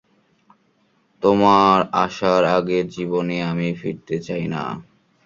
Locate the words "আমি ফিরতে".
3.51-4.15